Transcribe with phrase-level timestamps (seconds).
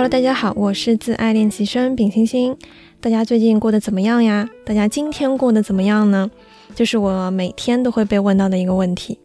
[0.00, 2.56] Hello，大家好，我是自爱练习生丙星星。
[3.02, 4.48] 大家最近过得怎么样呀？
[4.64, 6.30] 大家今天过得怎么样呢？
[6.74, 9.18] 这是我每天都会被问到的一个问题。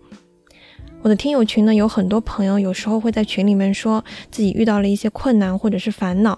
[1.02, 6.38] 我的听友群呢，有很多朋友，有时候会在群里面说自己遇到了一些困难或者是烦恼，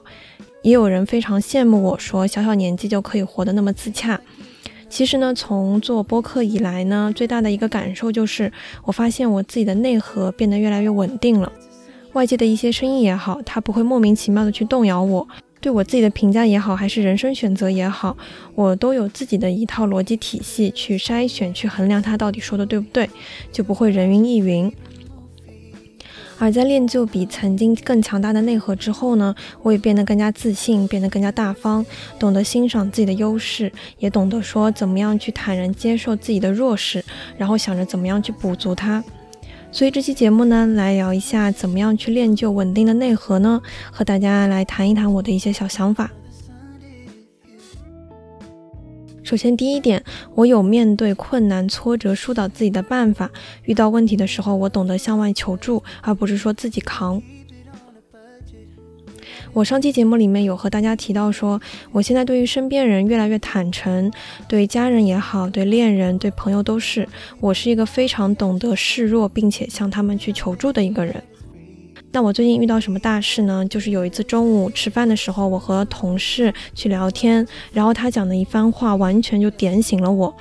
[0.61, 4.21] 也有人非常羡慕我说小小年纪就可以活得那么自洽。
[4.87, 8.51] 其实呢，从做播客以来呢，最大的一个感受就是，
[8.83, 11.51] 我发现我自己的内核变得越来越稳定了。
[12.13, 15.27] 外界的一些声音也好，它不会莫名其妙的去动摇我，
[15.61, 18.17] 对我自己的评价也好，还是人生选择也好，
[18.55, 23.09] 我都有自己的一套逻辑体系去筛选、去衡量他到底说的对不对，
[23.51, 24.71] 就不会人云亦云。
[26.39, 29.33] 而在练就比曾经更强大的内核之后呢，
[29.63, 31.83] 我也变得更加自信，变得更加大方，
[32.19, 37.03] 懂得欣赏自己的优势，也懂得说怎么样去坦然接受自己的弱势，
[37.39, 39.03] 然后想着怎么样去补足它。
[39.71, 43.61] 所以这期节目呢，来聊一下怎么样去练就稳定的内核呢？
[43.91, 46.09] 和大家来谈一谈我的一些小想法。
[49.23, 50.03] 首先，第一点，
[50.35, 53.29] 我有面对困难、挫折、疏导自己的办法。
[53.65, 57.21] 遇到问题的时候，我懂得向外求助，而不是说自己扛。
[59.57, 61.59] 我上期节目里面有和大家提到说，
[61.91, 64.11] 我现在对于身边人越来越坦诚，
[64.47, 71.23] 对家人也好，对恋人、对朋友都是，我是一个非常懂得示弱，并且向他们去求助的一个人。
[72.11, 73.65] 那我最近遇到什么大事呢？
[73.67, 80.31] 就是有一次中午吃饭的时候，我和同事去聊天，然后他讲的一番话完全就点醒了我。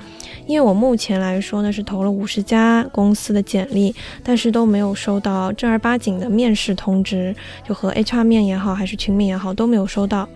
[0.47, 7.35] 因为我目前来说呢是投了五十家公司的简历，但是都没有收到正儿八经的面试通知，
[7.67, 10.27] 就和 HR 面也好，还是群面也好都没有收到。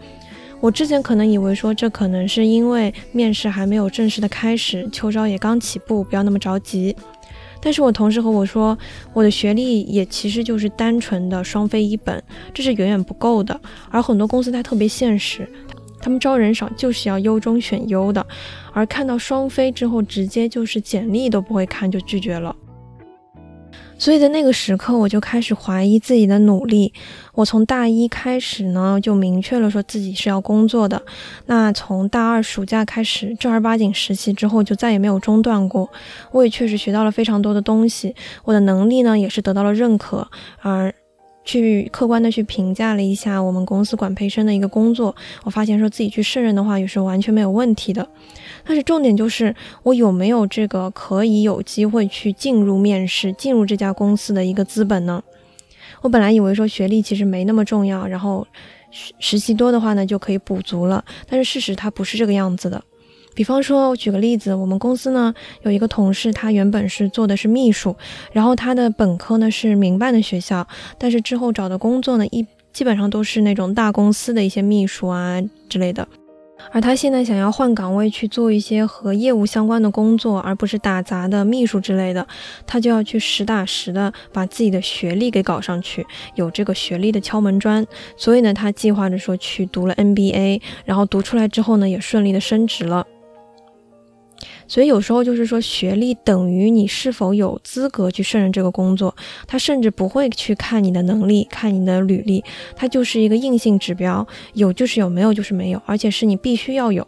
[0.59, 6.95] 我之前可能以为说这可能是因为面试还没有正式的开始，秋招也刚起步，不要那么着急。
[7.63, 8.77] 但是我同事和我说，
[9.13, 12.21] 我的学历也其实就是单纯的双非一本，
[12.53, 13.59] 这是远远不够的。
[13.89, 15.47] 而很多公司它特别现实，
[16.01, 18.25] 他们招人少就是要优中选优的，
[18.73, 22.55] 而看到双非之后，直接就是简历都不会看就拒绝了。
[23.97, 26.91] 所以在那个时刻，我就开始怀疑自己的努力。
[27.35, 30.99] 我从大一开始呢，就明确了说自己是要工作的。
[31.45, 35.87] 那从大二暑假开始正儿八经实习之后，就再也没有中断过。
[36.31, 40.27] 我也确实学到了非常多的东西，我的能力呢也是得到了认可。
[40.61, 40.91] 而
[41.43, 48.07] 去客观的去评价了一下我们公司管培生的一个工作，我发现说自己去胜任的话也是完全没有问题的。
[48.63, 55.23] 但是重点就是我有没有这个可以有机会去进入面试、进入这家公司的一个资本呢？
[56.01, 58.45] 我本来以为说学历其实没那么重要，然后
[59.19, 61.03] 实习多的话呢就可以补足了。
[61.27, 62.83] 但是事实它不是这个样子的。
[63.33, 65.33] 比方说，我举个例子，我们公司呢
[65.63, 67.95] 有一个同事，他原本是做的是秘书，
[68.31, 76.07] 然后他的本科呢是民办的学校，但是之后找的工作呢一基本上都是那种大公司的一些秘书啊之类的。
[76.71, 82.25] 而他现在想要换岗位去做一些和业务相关的工作，而不是打杂的秘书之类的，
[82.67, 86.05] 他就要去实打实的把自己的学历给搞上去，
[86.35, 87.83] 有这个学历的敲门砖。
[88.15, 93.07] 所以呢，他计划着说去读了 NBA，然后读出来之后呢，也顺利的升职了。
[94.67, 99.15] 所以有时候就是说，学历等于你是否有资格去胜任这个工作，
[99.47, 102.43] 他甚至不会去看你的能力，看你的履历，
[102.75, 107.05] 它就是一个硬性指标，有就是有，没有就是没有，而且是你必须要有。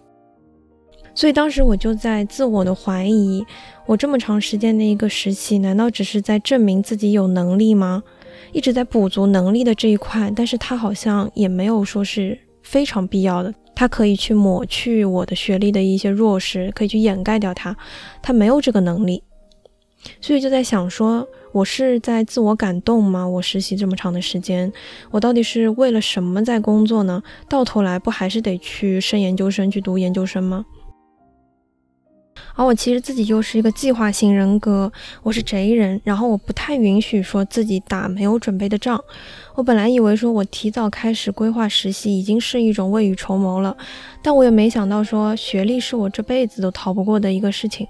[1.16, 3.46] 所以当时我就在自我的怀疑，
[3.86, 8.02] 我这么长时间的一个实习，难道只是在证明自己有能力吗？
[8.52, 13.54] 一直在补足能力的这一块，但是他好像也没有说是非常必要的。
[13.76, 17.76] 他可以去抹去我的学历的一些弱势，可以去掩盖掉它，
[18.22, 19.24] 他没有这个能力，
[20.22, 23.28] 所以就在想说，我是在自我感动吗？
[23.28, 24.72] 我实习这么长的时间，
[25.12, 27.22] 我到底是为了什么在工作呢？
[27.50, 30.66] 到头来不还是得去升研究生，去读研究生吗？
[32.56, 34.92] 而我其实自己就是一个计划型人格，
[35.24, 39.04] 我是贼人，然后我不太允许说自己打没有准备的仗。
[39.56, 43.76] 我本来以为说我提早开始规划实习已经是一种未雨绸缪了，
[44.22, 47.88] 但我也没想到说学历是我这辈子都逃不过的一个事情。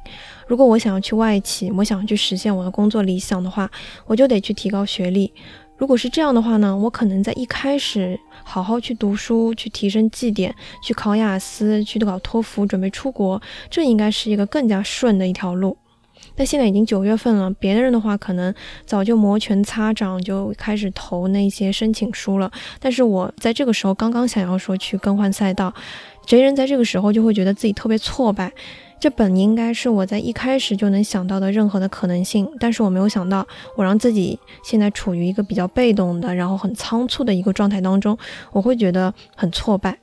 [0.47, 3.69] 如果我想要去外企，我想要去实现我的工作理想的话，
[4.05, 5.33] 我就得去提高学历。
[5.77, 15.77] 如果是这样的话呢，我可能在一开始好好去读书，去提升绩点，去考雅思，去搞托福，准备出国，这应该是一个更加顺的一条路。
[16.35, 18.53] 但现在已经九月份了，别的人的话可能
[18.85, 22.49] 早就摩拳擦掌，就开始投那些申请书了。
[22.79, 25.73] 但是我在这个时候刚刚想要说去更换赛道，
[26.25, 28.51] 贼人在这个时候就会觉得自己特别挫败。
[29.03, 33.45] 这本应该是我在一开始就能想到的任何的可能性，但是我没有想到，
[33.75, 38.17] 我让自己现在处于一个比较被动的，然后很仓促的一个状态当中，
[38.53, 39.99] 我会觉得很挫败。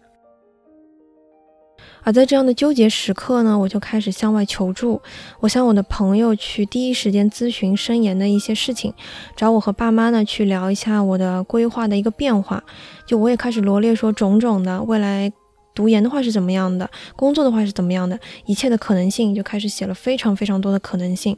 [2.03, 5.01] 而在这样的纠结时刻呢，我就开始向外求助，
[5.41, 8.93] 我向我的朋友去第一时间咨询申研的一些事情，
[9.35, 12.63] 找我和爸妈呢去聊一下我的规划的一个变化，
[13.07, 15.33] 就我也开始罗列说种种的未来。
[15.81, 16.91] 读研的话是怎么样的？
[17.17, 18.21] 工作的话是怎么样的？
[18.45, 21.35] 一切的可能性就开始写了非常非常多的可能性。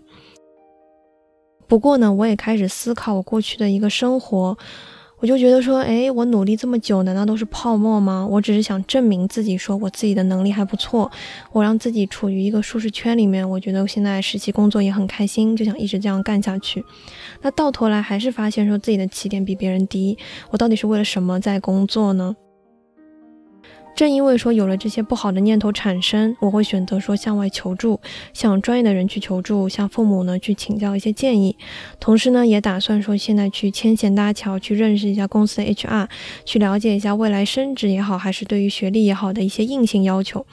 [1.68, 4.58] 不过呢，我也开始思考我过去的一个生活，
[5.20, 8.26] 我就觉得说，哎，我努力这么久，难道都是泡沫吗？
[8.28, 11.08] 我只是想证明自己，说我自己的能力还不错，
[11.52, 13.48] 我让自己处于一个舒适圈里面。
[13.48, 16.84] 我觉得现在实习工作也很开心，就想一直这样干下去。
[17.42, 20.18] 那到头来还是发现说自己的起点比别人低，
[20.50, 22.34] 我到底是为了什么在工作呢？
[24.02, 28.00] 正因为说有了这些不好的念头产生，我会选择说向外求助，
[28.32, 31.56] 向专业的人去求助，向父母呢去请教一些建议。
[32.00, 36.08] 同时呢，也打算说现在去牵线搭桥，去认识一下公司的 HR，
[36.44, 40.44] 去了解一下未来升职也好，还是对于学历也好的一些硬性要求。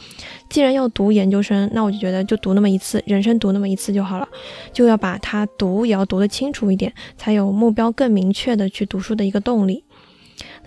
[0.48, 4.30] 既然要读研究生，那我就觉得就读那么一次，人生读那么一次就好了，
[4.72, 9.84] 就要把它读也要读得清楚一点，才有目标更明确的去读书的一个动力。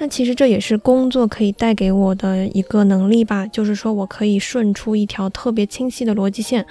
[0.02, 6.66] 那其实这也是工作可以带给我的一个能力吧，就是说我可以顺出一条特别清晰的逻辑线。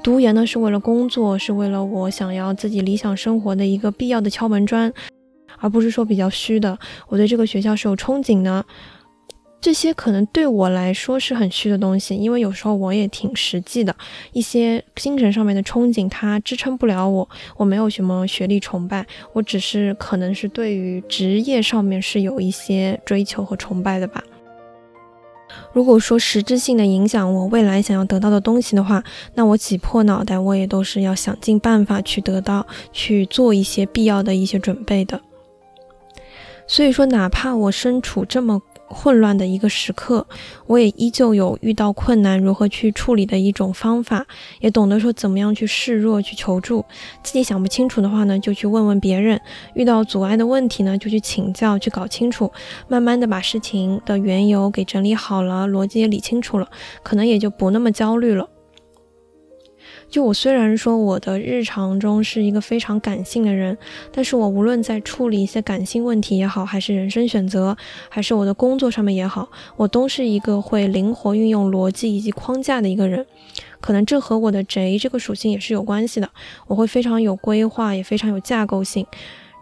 [0.00, 4.92] 读研呢是为了工作，是为了我想要自己理想生活的一个必要的敲门砖，
[5.58, 6.78] 而不是说比较虚的。
[7.08, 8.64] 我对这个学校是有憧憬的。
[9.60, 13.94] 这些可能对我来说是很虚的东西，因为有时候我也挺实际的。
[14.32, 17.28] 一些精神上面的憧憬，它支撑不了我。
[17.56, 24.22] 我没有什么学历崇拜，我只是可能是对于职业上面是有一些追求和崇拜的吧。
[25.72, 29.02] 如果说实质性的影响我未来想要得到的东西的话，
[29.34, 35.20] 那我挤破脑袋，我也都是要想尽办法去得到，去做一些必要的一些准备的。
[36.68, 38.62] 所以说，哪怕我身处这么。
[38.88, 40.26] 混乱的一个时刻，
[40.66, 44.26] 我也依旧有遇到困难如何去处理的一种方法，
[44.60, 46.84] 也懂得说怎么样去示弱去求助。
[47.22, 49.38] 自己想不清楚的话呢，就去问问别人；
[49.74, 52.50] 遇到阻碍的问题呢，就去请教去搞清楚。
[52.88, 56.68] 慢慢的把事情的缘由给整理好了，逻辑也理清楚了，
[57.02, 58.48] 可能也就不那么焦虑了。
[60.10, 63.76] 就我虽然说我的日常中是一个非常感性的人，
[64.10, 67.76] 但是我无论在处理一些感性问题也好，还是人生选择，
[68.08, 73.26] 还是我的工作上面也好，我都是一个会灵活运用逻辑以及框架的一个人。
[73.80, 76.28] 可能这和我的贼这个属性也是有关系的。
[76.66, 79.06] 我会非常有规划，也非常有架构性，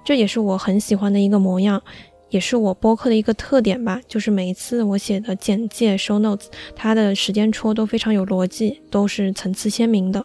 [0.04, 1.82] 这也是我很喜欢的一个模样，
[2.30, 4.00] 也是我播客的一个特点吧。
[4.06, 6.46] 就是每一次我写的简介 show notes，
[6.76, 10.24] 它的时间戳都非常有逻辑，都是层次鲜明的。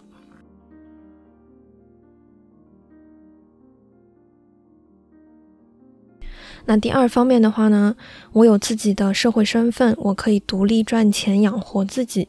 [6.65, 7.95] 那第二方面的话呢，
[8.33, 12.27] 我有自己的社会身份，我可以独立赚钱养活自己。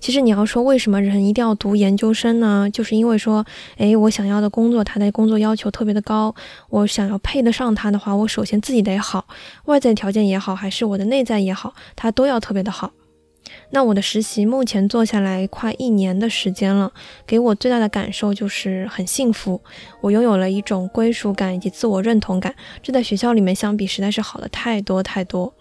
[0.00, 2.70] 其实你要说为什么人一定要读研究生呢？
[2.72, 3.44] 就是因为说，
[3.78, 6.32] 诶，我想要的工作，他的工作要求特别的高，
[6.70, 9.26] 我想要配得上他的话，我首先自己得好，
[9.64, 12.92] 外在条件也好，还是我的内在也好，他都要特别的好。
[13.70, 16.92] 那我的实习目前做下来快一年的时间了，
[17.26, 19.60] 给我最大的感受就是很幸福，
[20.00, 25.52] 我拥有了一种归属感以及自我认同感，这在学校里面相比实在是好了太多太多。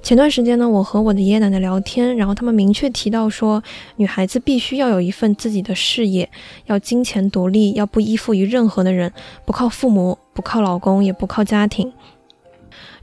[0.00, 3.62] 前段时间呢，我和我的爷爷奶奶聊天，然后他们明确提到说，
[3.96, 6.30] 女孩子必须要有一份自己的事业，
[6.66, 9.12] 要金钱独立，要不依附于任何的人，
[9.44, 11.92] 不靠父母，不靠老公，也不靠家庭。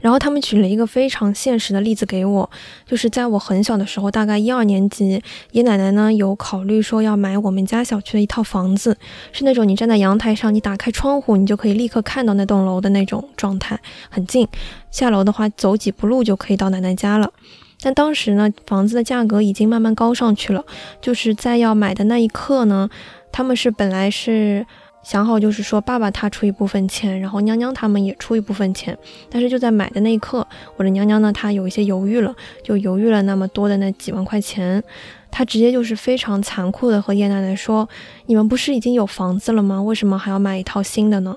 [0.06, 2.48] 然后他们举了一个非常现实的例子给我，
[2.86, 5.20] 就是在我很小的时候，大概一二年级，
[5.50, 8.96] 爷奶奶呢有考虑说要买我们家小区的一套房子，
[9.32, 13.76] 是那种你站在阳台上，你打开窗户，你就可以立刻看到那栋楼的那种状态，
[14.08, 14.46] 很近，
[14.92, 17.32] 下楼的话走几步路就可以到奶奶家了。
[17.80, 20.64] 但当时呢，房子的价格已经慢慢高上去了，
[21.00, 22.88] 就是在要买的那一刻呢，
[23.32, 24.64] 他们是本来是。
[25.06, 28.98] 想好就是说，爸爸他出一部分钱，然后娘娘他们也出一部分钱。
[29.30, 30.44] 但是就在买的那一刻，
[30.74, 32.34] 我的娘娘呢，她有一些犹豫了，
[32.64, 34.82] 就犹豫了那么多的那几万块钱。
[35.30, 37.88] 她直接就是非常残酷的和爷爷奶奶说
[38.26, 39.80] ：“你们不是已经有房子了吗？
[39.80, 41.36] 为什么还要买一套新的呢？”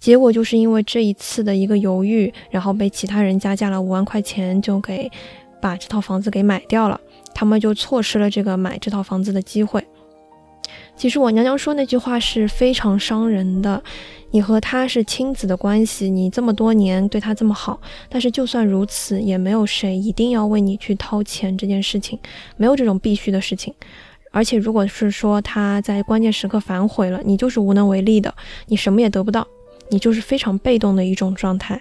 [0.00, 5.10] 结果就是因为这一次的一个犹豫，然后被其他人加价了五万块钱，就给
[5.60, 6.98] 把这套房子给买掉了。
[7.34, 9.86] 他们就错失了这个买这套房子的机会。
[10.98, 13.80] 其实我娘娘说那句话是非常伤人的。
[14.32, 22.18] 你和他是亲子的关系，你这么多年对他这么好，但是就算如此，也没有谁一定要为你去掏钱这件事情，
[22.56, 23.72] 没有这种必须的事情。
[24.32, 28.34] 而且如果是说他在关键时刻反悔了，你就是无能为力的，
[28.66, 29.46] 你什么也得不到，
[29.90, 31.80] 你就是非常被动的一种状态。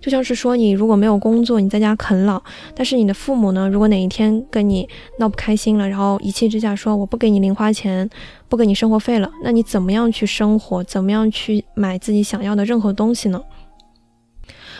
[0.00, 2.42] 就像是说，你如果没有工作，你在家啃老，
[2.74, 4.88] 但是你的父母呢，如果哪一天跟你
[5.18, 8.08] 闹不开心了，然后一气之下说我不给你零花钱，
[8.48, 10.82] 不给你生活费了，那你怎么样去生活？
[10.84, 13.42] 怎么样去买自己想要的任何东西呢？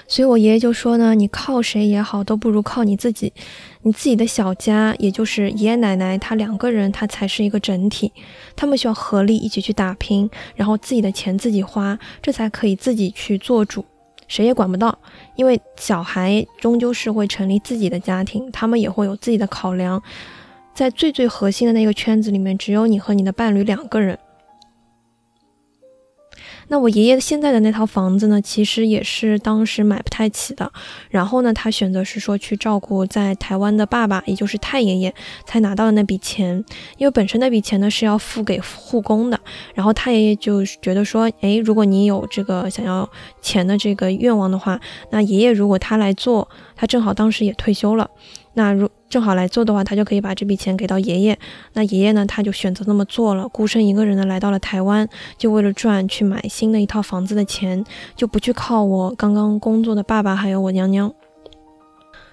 [0.09, 3.33] 所以我爷爷就说呢，你靠谁也好，都不如靠你自己。
[3.83, 8.13] 你自己的小家，也就是爷爷奶奶他两个人，他才是一个整体，
[8.55, 13.85] 他们需要合力一起去打拼，然后自己的钱自己花，这才可以自己去做主。
[14.29, 14.99] 谁也管不到，
[15.35, 20.03] 因为小孩终究是会成立自己的家庭，他们也会有自己的考量。
[20.75, 24.19] 在最最核心的那个圈子里面，只有你和你的伴侣两个人。
[26.69, 30.73] 那我爷爷现在的那套房子呢，其实也是当时买不太起的。
[31.09, 35.15] 然后呢，他选择是说去照顾在台湾的爸爸，也就是太爷爷，
[35.47, 36.65] 才拿到了那笔钱。
[36.99, 39.39] 因为本身那笔钱呢是要付给护工的。
[39.75, 43.09] 然后太爷爷就觉得说，诶，如果你有这个想要
[43.41, 44.81] 钱的这个愿望的话，
[45.11, 48.11] 那爷爷如果他来做，他正好当时也退休了。
[48.59, 51.39] 那如正好来做的话，他就可以把这笔钱给到爷爷。
[51.75, 57.85] 那爷爷呢，他就选择那么做了，孤身一个人的来到了台湾，就为了赚去买新的一套房子的钱，
[58.17, 61.13] 就不去靠我刚刚工作的爸爸还有我娘娘。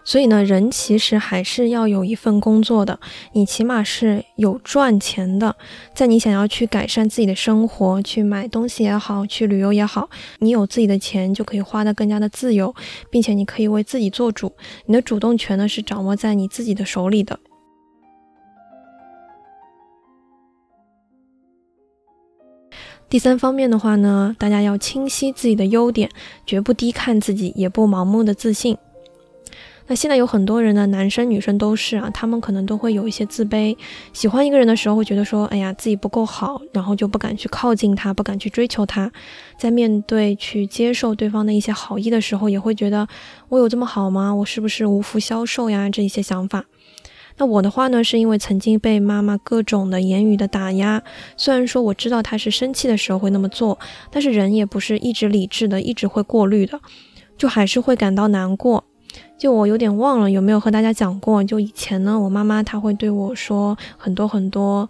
[0.05, 2.99] 所以呢，人其实还是要有一份工作的，
[3.31, 5.55] 你起码是有赚钱的。
[5.95, 12.75] 在你想要去改善自己的生活，去买东西也好，去旅游也好，你有自己的钱就可以花得更加的自由，
[13.09, 14.51] 并且你可以为自己做主，
[14.85, 17.39] 你的主动权呢是掌握在你自己的手里的。
[23.09, 26.09] 第三方面的话呢，大家要清晰自己的优点，
[26.45, 28.77] 绝不低看自己，也不盲目的自信。
[29.87, 33.75] 那现在有很多人呢，男生女生都是啊，他们可能都会有一些自卑，
[34.13, 39.11] 喜欢一个人的时候会觉得说，哎呀，自己不够好，然后就不敢去靠近他，不敢去追求他，
[39.57, 43.05] 在面对去接受对方的一些好意的时候，也会觉得
[43.49, 44.33] 我有这么好吗？
[44.33, 45.89] 我是不是无福消受呀？
[45.89, 46.63] 这一些想法。
[47.37, 51.03] 那我的话呢，是因为曾经被妈妈各种的言语的打压，
[51.35, 53.77] 虽然说我知道她是生气的时候会那么做，
[54.09, 56.79] 但是人也不是一直理智的，一直会过滤的，
[57.37, 58.85] 就还是会感到难过。
[59.43, 64.89] 就我有点忘了有没有和大家讲过，就以前呢，我妈妈她会对我说很多很多，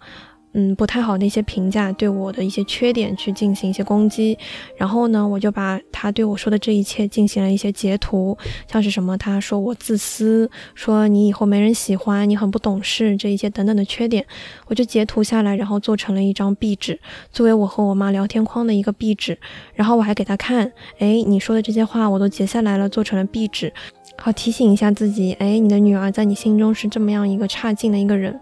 [0.52, 4.38] 嗯，不太好的一些评价，对我的一些缺点去进行一些攻击，
[4.76, 8.38] 然后呢，我就把她对我说的这一切进行了一些截图，
[8.70, 14.24] 像是什么，她说我自私，说你以后没人喜欢，你很不懂事，这一些等等的缺点，
[14.68, 17.00] 我就截图下来，然后做成了一张壁纸，
[17.32, 19.36] 作为我和我妈聊天框的一个壁纸，
[19.74, 20.70] 然后我还给她看，
[21.00, 23.72] 哎，你说的这些话我都截下来了，做成了壁纸。
[24.16, 28.40] 好提醒一下自己，哎，你的女儿在你心中是这么样一个差劲的一个人。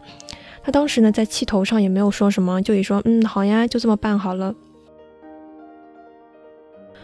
[0.63, 4.55] 他当时呢，在气头上也没有说什么，就也说，嗯，好呀，就这么办好了。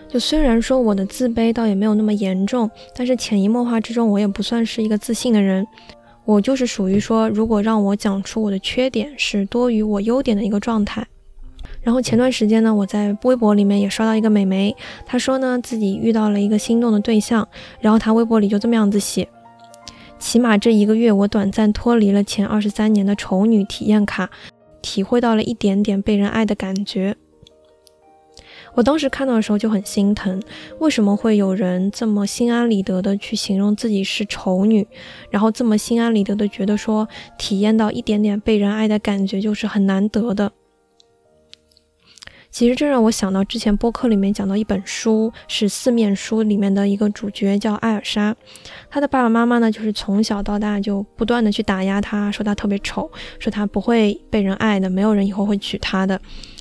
[0.06, 5.66] 就虽然说我的自卑倒也没有那么严重，但是潜移默化之中，我也不算是一个自信的人。
[6.24, 11.06] 我就是属于说，如果让我讲出我的缺点是多于我优点的一个状态。
[11.88, 14.76] 然后前段时间呢，我在微博里面也刷到一个美眉，
[15.06, 17.48] 她说呢自己遇到了一个心动的对象，
[17.80, 19.26] 然后她微博里就这么样子写：
[20.18, 24.28] 起码这一个月，我短暂脱离了前二十三年的丑女体验卡，
[24.82, 27.16] 体会到了一点点被人爱的感觉。
[28.74, 30.42] 我当时看到的时候就很心疼，
[30.80, 34.86] 为什么会有人这么心安理得的去形容自己是丑女，
[35.30, 40.52] 然后这么心安理得的觉得说体验到一点点被人爱的感觉就是很难得的。
[42.58, 48.34] 其实这让我想到之前播客里面讲到一本书，是《四面书》里面的一个主角叫艾尔莎，
[48.90, 56.20] 她的爸爸妈妈呢，就是从小到大就不断的去打压她，说她特别丑，说她不会被人爱的，没有人以后会娶她的。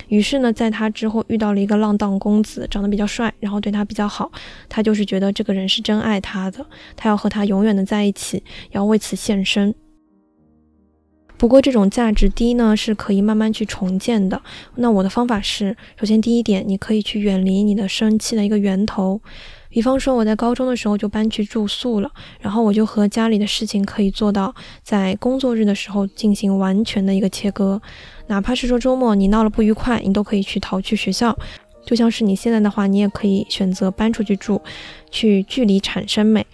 [0.10, 4.32] 于是呢，在她之后遇到了一个浪荡公子，长得比较帅，然后对她比较好，
[4.70, 6.64] 她就是觉得这个人是真爱她的，
[6.96, 9.74] 她要和他永远的在一起，要为此献身。
[11.38, 14.42] 不过这种价值低呢，是可以慢慢去重建的。
[14.76, 19.22] 那我的方法是，首先第一点，你可以去远离你的生气的一个源头。
[19.70, 27.80] 比方说，我在高中的时候就搬去住宿了，然后我就和家里的事情可以做到在工作日的时候进行完全的一个切割。
[28.26, 31.38] 哪怕是说周末你闹了不愉快，你都可以去逃去学校。
[31.86, 34.62] 就像是你现在的话，你也可以选择搬出去住，
[35.12, 36.46] 去距离产生美。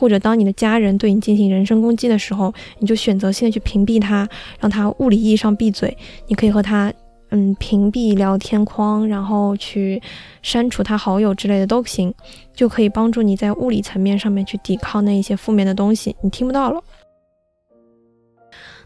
[0.00, 4.26] 或者当你的家人对你进行人身攻击的时候，你就选择性的去屏蔽他，
[4.58, 5.94] 让他物理意义上闭嘴。
[6.26, 6.90] 你可以和他
[7.28, 10.00] 嗯，屏蔽聊天框，然后去
[10.42, 12.12] 删除他好友之类的都行，
[12.54, 16.82] 就可以帮助你在物理层面上面去抵抗那一些负面的东西，你听不到了。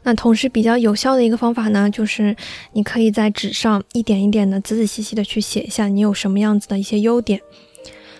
[0.02, 2.36] 那同时比较有效的一个方法呢，就是
[2.72, 7.40] 你可以在纸上一点一点的、仔仔细细的去写一下你有什么样子的一些优点。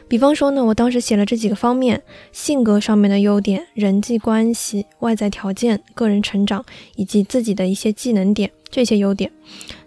[0.06, 9.30] 比方说呢，我当时写了这几个方面：性格上面的优点、人际关系、外在条件、个人成长以及自己的一些技能点这些优点。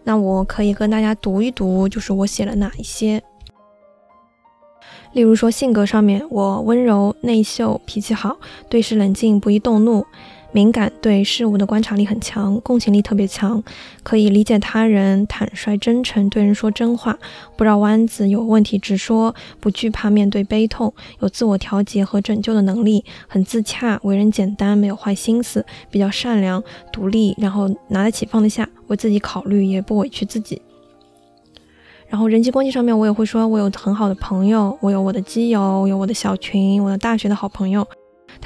[0.03, 3.21] 那我可以跟大家读一读，就是我写了哪一些。
[5.13, 8.37] 例如说性格上面，我温柔内秀，脾气好，
[8.69, 10.05] 对事冷静，不易动怒。
[10.53, 13.61] 敏感，对事物的观察力很强，共情力特别强，
[14.01, 17.17] 可以理解他人，坦率真诚，对人说真话，
[17.55, 30.61] 不绕弯子，有问题直说，不惧怕面对悲痛，有自我调节和拯救的能力，很自洽，为人简单，没有坏心思，比较善良，独立，然后拿得起放得下，为自己考虑，也不委屈自己。
[32.07, 37.85] 然后人际关系上面，我也会说，我有很好的朋友，我有我的基友，有我的小群，我的大学的好朋友。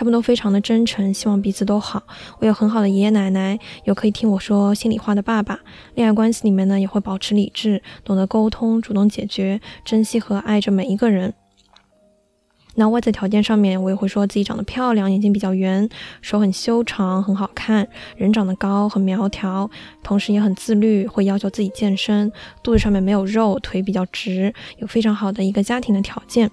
[0.01, 2.01] 他们都非常的真诚，希望彼此都好。
[2.39, 5.59] 我有很好的爷爷奶奶，有可以听我说心里话的爸爸。
[5.93, 11.35] 恋爱关系里面呢，也会保持理智，懂得沟通，主动解决，珍惜和爱着每一个人。
[12.73, 15.87] 那外在条件上面，我也会说自己长得漂亮，眼睛比较圆，
[16.23, 19.69] 手很修长，很好看，人长得高，很苗条，
[20.01, 22.31] 同时也很自律，会要求自己健身，
[22.63, 26.49] 肚子上面没有肉，腿比较直，有非常好的一个家庭的条件。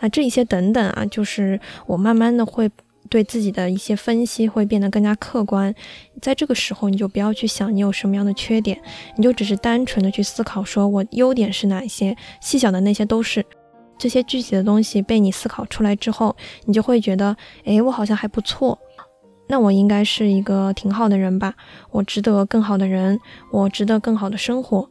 [0.00, 2.70] 那这一些等等啊，就是我慢慢的会
[3.08, 5.74] 对自己的一些分析会变得更加客观，
[6.20, 8.80] 在这个时候你就不要去想你有什么样的缺点，
[9.16, 13.44] 你就只是单纯的去思考，说我优点是哪一些，细小的那些都是，
[13.98, 18.78] 这些具体的东西被你思考出来之后，你就会觉得，哎，我好像还不错，
[19.48, 21.54] 那我应该是一个挺好的人吧，
[21.90, 23.18] 我值得更好的人，
[23.50, 24.88] 我值得更好的生活。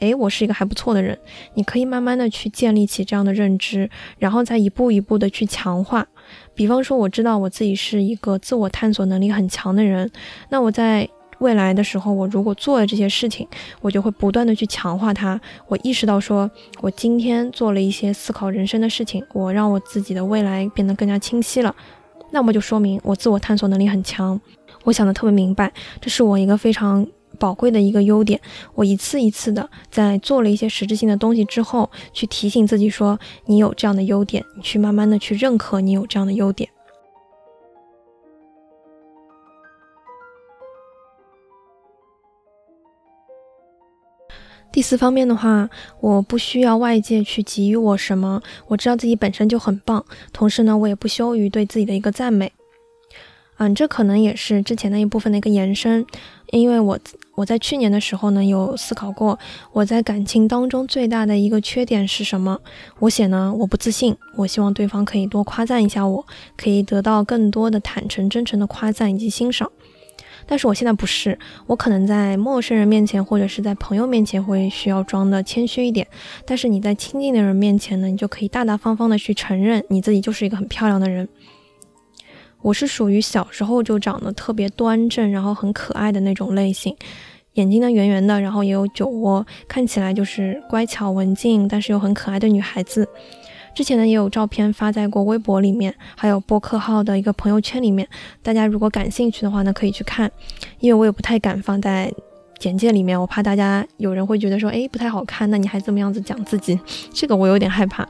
[0.00, 1.18] 诶，我是一个还不错的人，
[1.54, 6.06] 你可以慢慢的去建立起这样的认知，然后再一步一步的去强化。
[6.54, 10.10] 比方说，我知道我自己是一个自我探索能力很强的人，
[10.50, 11.08] 那我在
[11.38, 13.46] 未来的时候，我如果做了这些事情，
[13.80, 15.40] 我就会不断的去强化它。
[15.68, 21.74] 我意识到说，我今天做了一些思考人生的事情，我让我自己的未来变得更加清晰了，
[22.30, 24.40] 那么就说明我自我探索能力很强，
[24.84, 27.06] 我想的特别明白，这是我一个非常。
[27.38, 28.40] 宝贵的一个优点，
[28.74, 36.70] 我一次一次的在做了一些实质性的东西之后，去提醒自己说，你有这样的优点，你去慢慢的去认可你有这样的优点。
[44.72, 45.70] 第四方面的话，
[46.00, 52.52] 我不需要外界去给予我什么，我知道自己本身就很棒，同时呢，我也不羞于对自己的一个赞美。
[53.58, 56.04] 嗯，这可能也是之前那一部分的一个延伸，
[56.50, 56.98] 因为我。
[57.34, 59.38] 我在去年的时候呢，有思考过
[59.72, 62.60] 我在感情当中最大的一个缺点是什么。
[63.00, 66.24] 我写呢，我不自信，我希望对方可以多夸赞一下我，
[66.56, 69.70] 可以得到更多的坦诚、真诚的夸赞以及欣赏。
[70.46, 76.06] 但是我现在不是，我可能在陌生人面前或者是在朋友面前会需要装的谦虚一点，
[76.44, 81.28] 但是你在亲近的人面前呢，你就可以大大方方的去承认你自己就是一个很漂亮的人。
[82.64, 86.96] 我是属于小时候就长得特别端正，然后很可爱的那种类型，
[87.52, 93.06] 眼睛呢圆圆的，然后也有酒窝，看起来就是乖巧文静，但是又很可爱的女孩子。
[93.74, 98.08] 之前呢也有照片发在过微博里面，还有播客号的一个朋友圈里面，
[98.42, 100.32] 大家如果感兴趣的话呢，可以去看，
[100.80, 102.10] 因为我也不太敢放在
[102.58, 106.80] 简介里面，我怕大家有人会觉得说，哎，不太好看，那你还这么样子讲自己，
[107.12, 108.08] 这个我有点害怕。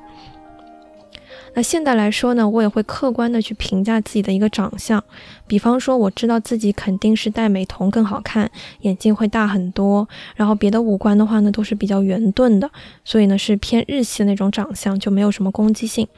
[1.57, 5.03] 那现在来说呢，我也会客观的去评价自己的一个长相，
[5.47, 12.69] 比方说我知道自己肯定是戴美瞳更好看，眼睛会大很多，然后别的五官的话呢都是比较圆钝的，
[13.05, 16.09] 所以呢是偏日系的那种长相，就没有什么攻击性。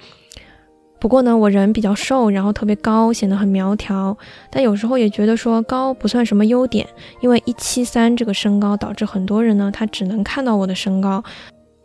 [0.98, 4.16] 不过呢，我人比较瘦，然后特别高，显得很苗条，
[4.50, 6.86] 但有时候也觉得说高不算什么优点，
[7.20, 11.22] 因为一七三这个身高导致很多人呢他只能看到我的身高。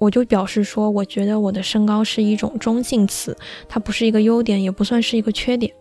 [0.02, 3.38] 我就表示说，我觉得我的身高是一种中性词，
[3.70, 5.72] 它不是一个优点，也不算是一个缺点。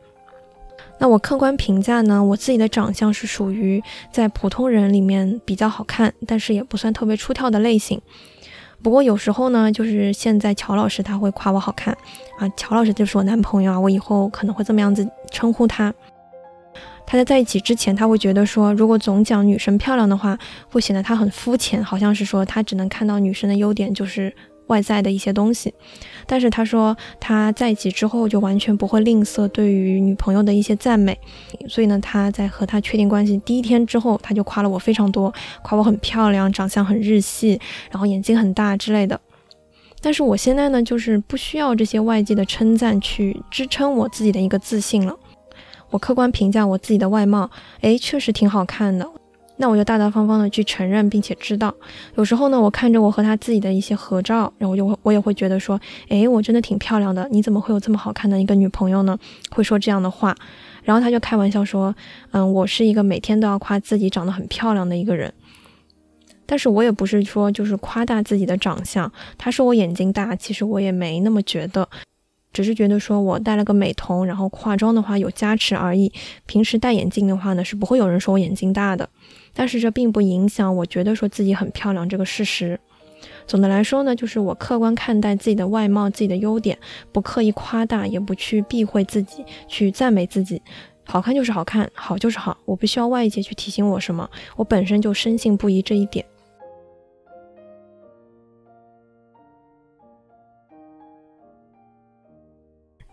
[0.99, 7.99] 那我客观评价呢，我自己的长相是属于在普通人里面比较好看，但是也不算特别出挑的类型。
[8.83, 11.97] 不过有时候呢，就是现在乔老师他会夸我好看
[12.39, 15.95] 啊，乔老师就是我男朋友啊，我以后可能会这么样子称呼他。
[17.11, 20.39] 他在在一起之前，他会觉得说，如果总讲女生漂亮的话，
[20.71, 24.33] 会显得他很肤浅，好像是说他只能看到女生的优点，就是
[24.69, 25.75] 外在的一些东西。
[26.25, 31.19] 但是他说他在一起之后就完全不会吝啬对于女朋友的一些赞美，
[31.67, 39.21] 所以呢，他在和他确定关系第一天之后，他就夸了我非常多，夸我很漂亮，长相很日系，然后眼睛很大之类的。
[40.01, 45.19] 但是我现在呢，就是不需要这些外界的称赞去支撑我自己的一个自信了。
[45.91, 47.51] 我客观评价我自己的外貌，
[47.81, 49.09] 诶，确实挺好看的。
[49.57, 51.75] 那我就大大方方的去承认，并且知道，
[52.15, 59.19] 有时候呢，我看着我和他自己的一些合照，然后我就我也会觉得说，诶，我真的挺漂亮的，你怎么会有这么好看的一个女朋友呢？
[59.51, 60.35] 会说这样的话，
[60.83, 61.95] 然后他就开玩笑说，
[62.31, 65.31] 嗯，我是一个每天都要夸自己长得很漂亮的一个人，
[66.47, 71.87] 但是我也不是说就是夸大自己的长相，他说我眼睛大，其实我也没那么觉得。
[72.53, 76.13] 只是觉得说我戴了个美瞳，然后化妆的话有加持而已。
[76.47, 79.09] 平时戴眼镜的话呢，是不会有人说我眼睛大的。
[79.53, 82.79] 但是这并不影响我觉得说自己很漂亮这个事实。
[83.47, 86.79] 总的来说呢，就是我客观看待自己的外貌、自己的优点，
[87.13, 90.63] 不刻意夸大，也不去避讳自己，去赞美自己。
[91.05, 96.25] 好看就是好看，好就是好，我不需要外界去提醒我什么，我本身就深信不疑这一点。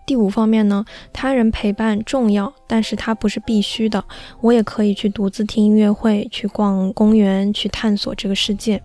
[0.08, 4.02] 第五方面呢，他人陪伴重要，但是它不是必须的。
[4.40, 8.82] 我也可以去独自听音乐会，去逛公园，去探索这个世界。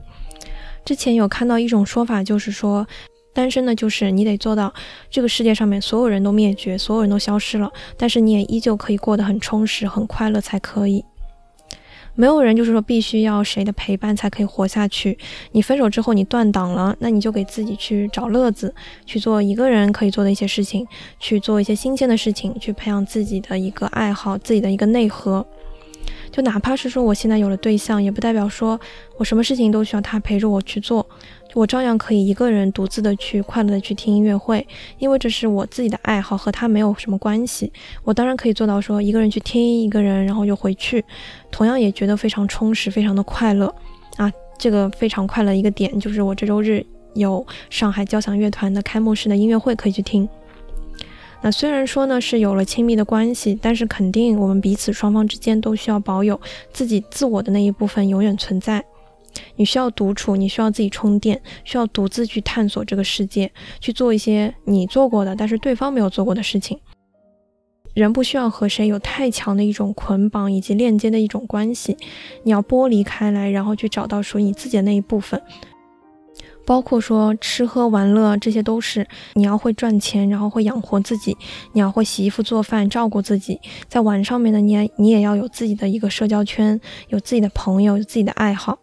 [0.85, 2.85] 之前有看到一种说法，就是说，
[3.33, 4.75] 单身的就是你得做到
[5.09, 11.05] 这个世界上面所有人都灭绝，所有人都消失了，但是你也依旧可以过得很充实、很快乐才可以。
[12.15, 15.17] 没有人就是说必须要谁的陪伴才可以活下去。
[15.53, 18.75] 你分手之后你断档了，那你就给自己去找乐子，
[19.07, 20.87] 去做一个人可以做的一些事情，
[21.19, 25.47] 去做一些新鲜的事情，去培养自己的一个爱好，自己的一个内核。
[26.31, 28.79] 就哪怕是说我现在有了对象，也不代表说
[29.19, 31.07] 我什么事情都需要他陪着我去做。
[31.55, 34.67] 我照样可以一个人独自的去快乐的去听音乐会，
[34.99, 37.73] 因为这是我自己的爱好，和他没有什么关系。
[38.05, 41.05] 我当然可以做到说一个人去听，一个人然后就回去，
[41.51, 43.75] 同样也觉得非常充实，非常的快乐
[44.17, 44.33] 啊！
[44.59, 46.85] 这个非常快乐一个点就是我这周日
[47.15, 50.29] 有上海交响乐团的开幕式的音乐会可以去听。
[51.43, 56.41] 那虽然说呢是有了亲密的关系，但是肯定我们彼此双方之间都需要保有
[56.73, 58.85] 自己自我的那一部分永远存在。
[59.57, 66.79] 你需要独处，你需要自己充电，需要独自去探索这个世界，去做一些你做过的，但是对方没有做过的事情。
[67.95, 71.97] 人不需要和谁有太强的一种捆绑以及链接的一种关系，
[72.43, 75.41] 你要剥离开来，然后去找到属于你自己的那一部分。
[76.65, 81.37] 包括说吃喝玩乐，这些都是你要会赚钱，然后会养活自己，
[81.73, 83.61] 你要会洗衣服做饭，照顾自己。
[83.89, 88.79] 在玩上面呢，你也你也要有自己的一个社交圈，有自己的朋友，有自己的爱好。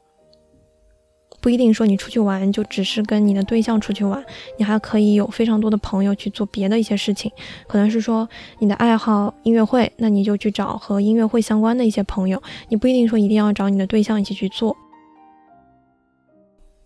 [1.41, 4.23] 不一定说你出去玩就只是跟你的对象出去玩，
[4.57, 7.31] 你还可以有非常多的朋友去做别的一些事情。
[7.67, 8.27] 可能是说
[8.59, 12.41] 你的爱好音乐会，那你就去找和音乐会相关的一些朋友。
[12.67, 14.75] 你不一定说一定要找你的对象一起去做。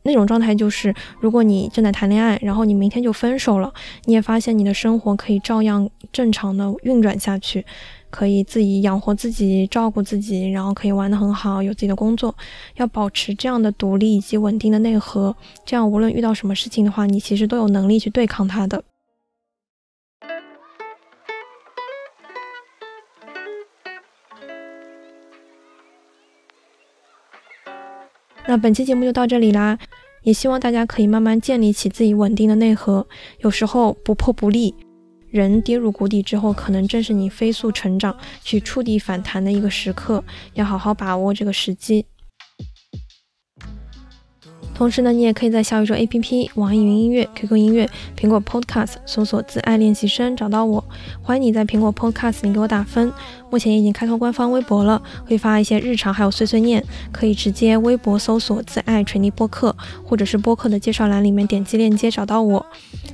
[0.05, 7.65] 那种状态就是，如果你正在谈恋爱，然后你明天就分手了，你也发现你的生活可以照样正常的运转下去。
[8.13, 12.35] 可以自己养活自己，照顾自己，然后可以玩得很好，有自己的工作，
[12.75, 18.83] 要保持这样的独立以及稳定的内核，这样无论遇到什么事情的话，你其实都有能力去对抗它的。
[28.45, 29.79] 那本期节目就到这里啦，
[30.21, 33.07] 也希望大家可以慢慢建立起自己稳定的内核，
[33.39, 34.75] 有时候不破不立。
[35.33, 42.05] 人跌入谷底之后，可能正是你飞速成长、去触底反弹的一个时刻，要好好把握这个时机。
[44.73, 50.83] 同时呢，你也可以在小宇宙 APP、网易云音乐、QQ 音乐、苹果 Podcast 搜索“自爱练习生”找到我。
[51.21, 53.13] 欢迎你在苹果 Podcast 里给我打分。
[53.51, 62.65] 目前已经开通官方微博了，会发一些日常还有碎碎念，可以直接微博搜索“自爱锤泥播客”，或者是播客的介绍栏里面点击链接找到我。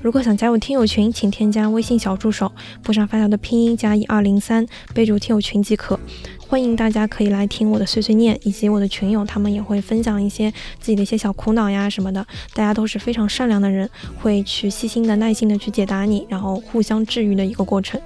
[0.01, 2.49] 如果想加入听友群，请添加微信小助手，
[2.81, 5.99] 附上发条的拼音加一二零三，备注听友群即可。
[6.49, 12.25] 欢迎大家可以来听我的碎碎念，以及我的群友，他们也会分享一些自己的一些小苦恼呀什么的。
[12.55, 13.87] 大家都是非常善良的人，
[14.19, 18.01] 会去细心的、耐心的去解答你，然后互相治愈的一个过程。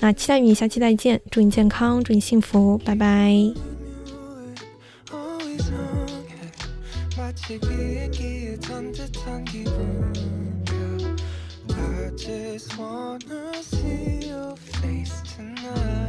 [0.00, 3.32] 那期待与你下期再见，祝你健康，祝你幸福，拜拜。
[11.70, 16.07] I just wanna see your face tonight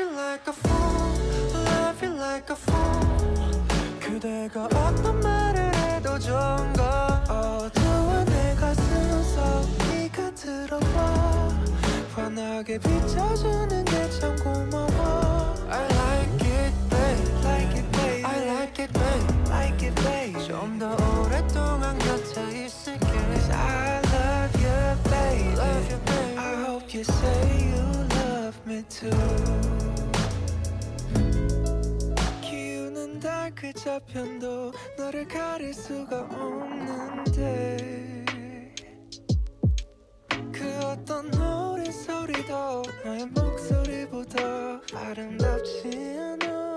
[0.00, 3.20] you like a fool Love you like a fool
[4.00, 6.82] 그대가 어떤 말을 해도 좋은 거.
[7.28, 11.48] 어두운 내 가슴 속 네가 들어와
[12.14, 18.92] 환하게 비춰주는 게 참 고마워 I like it babe like it babe I like it
[18.92, 25.86] babe like it babe 좀 더 오랫동안 곁에 있을게 Cause I love you babe love
[25.92, 28.09] you babe I hope you say you
[28.50, 29.10] love me too.
[32.40, 37.94] 기우는 달그 저편도 너를 가릴 수가 없는데.
[40.52, 46.69] 그 어떤 노래 소리도 너의 목소리보다 아름답지 않아